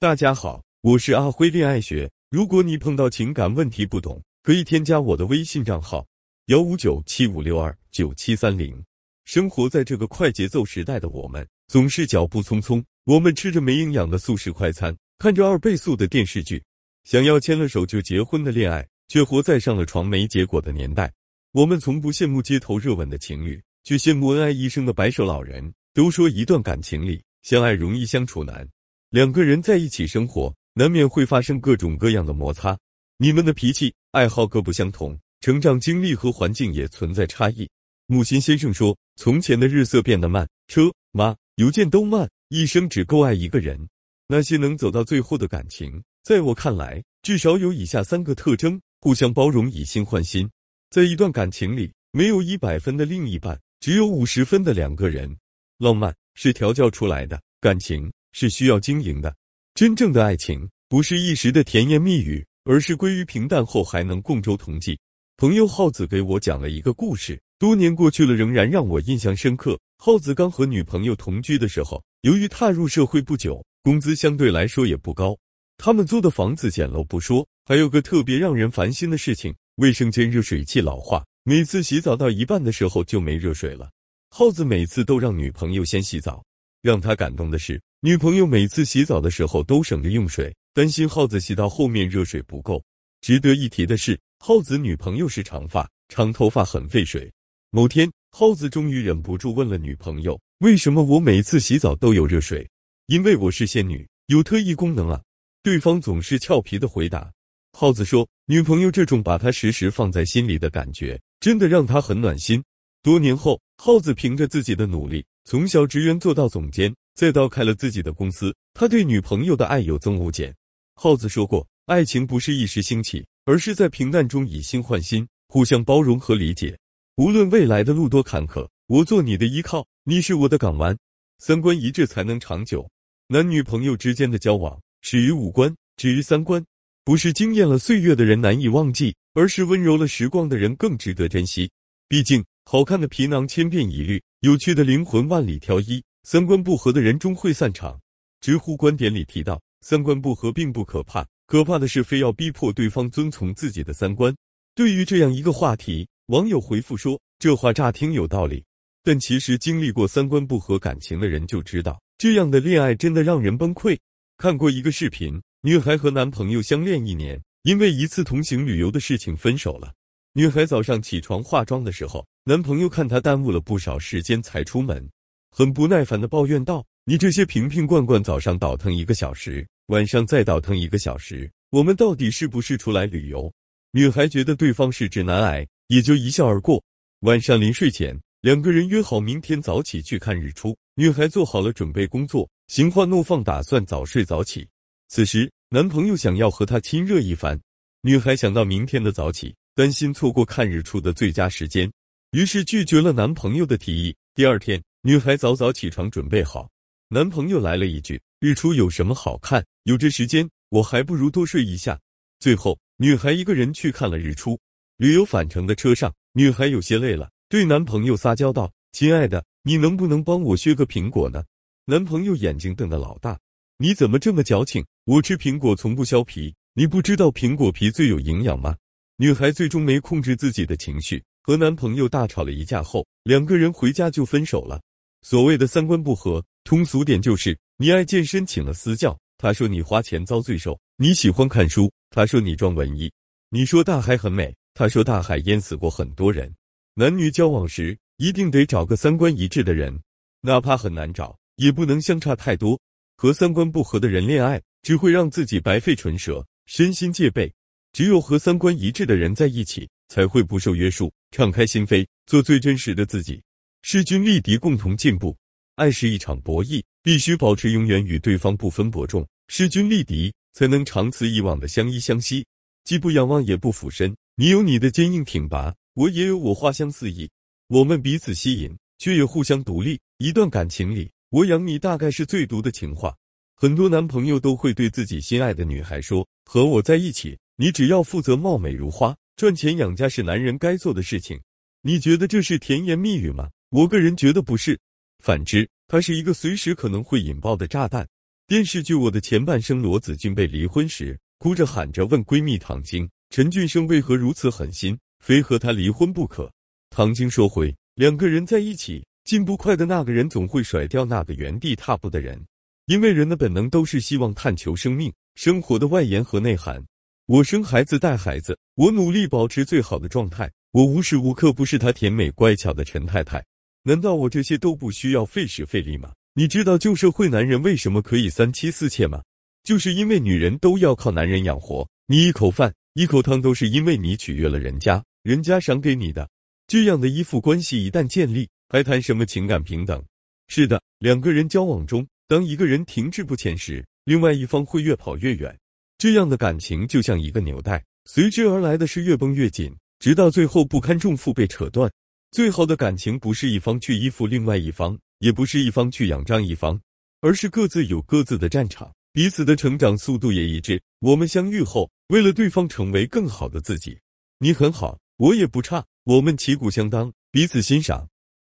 [0.00, 2.08] 大家好，我是阿辉恋爱学。
[2.30, 6.06] 如果你碰到情感问题不懂，可以添加我的微信账号
[6.46, 8.80] 幺五九七五六二九七三零。
[9.24, 12.80] 生活在这个快节奏时代的我们，总是脚步匆匆。
[13.06, 16.62] 我们吃着没营养的速食快餐，看着二倍速的电视剧，
[17.02, 21.12] 想要牵了手就结婚的恋爱，却活在上了床没结果的年代。
[21.50, 25.74] 我们从不羡慕街头热吻的情侣，却羡慕恩爱一生的白首老人。
[25.92, 28.64] 都说一段感情里，相爱容易相处难。
[29.10, 32.78] 两个人在一起生活，难免会发生各种各样的摩擦。
[33.16, 37.66] 你们的脾气、爱好各不相同，成长经历和环境也存在差异。
[38.06, 43.88] 木心先生说：“从前的日色变得慢，车马邮件都慢，一生只够爱一个人。
[44.26, 50.46] 那些能走到最后的感情，在我看来，至少有以下三个特征：互相包容，以心换心。
[50.90, 55.34] 在一段感情里，没有一百分的另一半，只有五十分的两个人。
[55.78, 59.34] 浪漫是调教出来的，感情。”是需要经营的。
[59.74, 64.98] 真正的爱情不是一时的甜言蜜语，而是归于平淡后还能共舟同济。
[65.36, 69.78] 朋友耗子给我讲了一个故事，多年过去了，仍然让我印象深刻。
[69.96, 75.36] 耗子刚和女朋友同居的时候，由于踏入社会不久，工资相对来说也不高。
[75.76, 83.88] 他们租的房子简陋不说，还有个特别让人烦心的事情：卫生间热水器老化，每次洗澡到一半的时候就没热水了。
[84.30, 86.44] 耗子每次都让女朋友先洗澡，
[86.82, 87.80] 让他感动的是。
[88.00, 92.80] 女朋友每次洗澡的时候都省着用水，担心耗子洗到后面热水不够。
[93.20, 97.28] 值得一提的是，耗子女朋友是长发，长头发很费水。
[97.70, 102.64] 某天，耗子终于忍不住问了女朋友：“为什么我每次洗澡都有热水
[103.06, 105.20] ？”“因为我是仙女，有特异功能啊。”
[105.64, 107.28] 对方总是俏皮的回答。
[107.72, 112.62] 耗子说：“女朋友这种把他时时放在心里的感觉，真的让他很暖心。”
[113.08, 116.94] 多年后，耗子凭着自己的努力，从小职员做到总监。
[117.14, 120.54] 再到开了自己的公司，他对女朋友的爱有增无减。
[120.94, 126.78] 耗子说过，爱情不是一时兴起，而是在平淡中以心换心，互相包容和理解。
[127.16, 130.94] 无论未来的路多坎坷，我做你的依靠，你是我的港湾。
[131.38, 132.86] 三观一致才能长久。
[133.28, 136.62] 男女朋友之间的交往始于五官，止于三观。
[137.04, 141.70] 不是惊艳了岁月的人难以忘记，而是温柔了时光的人更值得珍惜。
[142.10, 146.04] 毕竟，好看的皮囊千篇一律，有趣的灵魂万里挑一。
[146.24, 147.98] 三观不合的人终会散场。
[148.42, 154.36] 知乎观点里提到，三观不合并不可怕，可怕的是非要逼迫对方遵从自己的三观。
[154.74, 158.62] 对于这样一个话题，网友回复说：“这话乍听有道理，
[159.02, 163.98] 但其实经历过三观不合感情的人就知道，这样的恋爱真的让人崩溃。”
[164.36, 169.94] 看过一个视频，女孩和男朋友相恋一年，因为一次同行旅游的事情分手了。
[170.38, 175.04] 女孩早上起床化妆的时候，男朋友看她耽误了不少时间才出门。
[175.50, 183.52] 很不耐烦的抱怨道：“你这些瓶瓶罐罐，早上倒腾一个小时，晚上再倒腾一个小时，我们到底是不是出来旅游？”
[183.90, 186.80] 女孩觉得对方是直男癌，也就一笑而过。
[187.22, 190.78] 晚上临睡前，两个人约好明天早起去看日出。
[190.94, 194.68] 女孩做好了准备工作，心花怒放，打算早睡早起。
[195.08, 197.60] 此时，男朋友想要和她亲热一番。
[198.02, 201.88] 女孩想到明天的早起，担心错过看日出的最佳时间，
[202.32, 204.12] 于是拒绝了男朋友的提议。
[204.34, 204.82] 第二天。
[205.02, 206.68] 女孩早早起床准备好，
[207.08, 209.64] 男朋友来了一句：“日出有什么好看？
[209.84, 211.96] 有这时间，我还不如多睡一下。”
[212.40, 214.58] 最后，女孩一个人去看了日出。
[214.96, 221.44] 旅游返程的车上，女孩有些累了，对男朋友撒娇道：“亲爱的，你能不能帮我削个苹果呢？”
[221.86, 223.38] 男朋友眼睛瞪得老大
[223.78, 224.84] ：“你怎么这么矫情？
[225.04, 228.76] 我吃苹果从不削皮，你不知道苹果皮最有营养吗？”
[229.20, 234.80] 女孩最终没控制自己的情绪，和男朋友大吵了一架后，两个人回家就分手了。
[235.22, 243.10] 所谓的三观不合，通俗点就是你爱健身请了私教，他说你花钱遭罪受；你喜欢看书，他说你装文艺；
[243.50, 246.54] 你说大海很美，他说大海淹死过很多人。
[246.94, 250.00] 男女交往时一定得找个三观一致的人，
[250.42, 252.80] 哪怕很难找，也不能相差太多。
[253.16, 257.52] 和三观不合的人恋爱，只会让自己白费唇舌，身心戒备。
[257.98, 263.42] 只有和三观一致的人在一起，才会不受约束，敞开心扉，做最真实的自己。
[263.82, 265.36] 势均力敌，共同进步。
[265.74, 272.46] 爱是一场博弈，必须保持永远与对方不分伯仲，势均力敌，才能长此以往的相依相惜，
[272.84, 274.14] 既不仰望也不俯身。
[274.36, 277.28] 你有你的坚硬挺拔，我也有我花香四溢。
[277.66, 279.98] 我们彼此吸引，却也互相独立。
[280.18, 283.12] 一段感情里，我养你大概是最毒的情话。
[283.56, 291.40] 很多男朋友都会对自己心爱的女孩说：“和我在一起，你只要负责貌美如花，赚钱养家是男人该做的事情。”
[291.82, 293.50] 你觉得这是甜言蜜语吗？
[293.70, 294.78] 我个人觉得不是，
[295.18, 298.06] 反之，它是一个随时可能会引爆的炸弹。
[298.46, 306.50] 电视剧《我的前半生》，罗子君被离婚时，哭着喊着问闺蜜唐晶：“陈俊生为何如此狠心，非和她离婚不可？”
[306.90, 312.40] 唐晶说：“回两个人在一起，进步快的那个人总会甩掉那个原地踏步的人，
[312.86, 316.84] 因为人的本能都是希望探求生命生活的外延和内涵。
[317.28, 323.44] 我生孩子带孩子，我努力保持最好的状态，我无时无刻不是她甜美乖巧的陈太太。
[323.82, 329.22] 难道我这些都不需要费时费力吗？”你知道旧社会男人为什么可以三妻四妾吗？
[329.62, 336.26] 就是因为女人都要靠男人养活，你一口饭一口汤都是因为你取悦了人家，人家赏给你的。
[336.66, 340.02] 这样的依附关系一旦建立，还谈什么情感平等？
[340.46, 345.54] 是的，两个人交往中，当一个人停滞不前时，另外一方会越跑越远。
[345.98, 351.90] 这样的感情就像一个纽带，随之而来的是越绷越紧，直到最后不堪重负被扯断。
[352.30, 354.98] 最好的感情不是一方去依附另外一方。
[355.18, 356.80] 也不是一方去仰仗一方，
[357.22, 360.80] 而是各自有各自的战场，彼此的成长速度也一致。
[361.00, 363.98] 我们相遇后，为了对方成为更好的自己，
[364.38, 368.08] 你很好，我也不差，我们旗鼓相当，彼此欣赏。